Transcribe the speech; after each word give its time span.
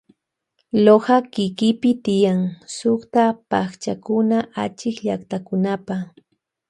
Loja 0.85 1.17
kikipi 1.33 1.91
tiyan 2.05 2.41
sukta 2.77 3.23
pakchakuna 3.49 4.37
achikllaktakunapa. 4.63 5.95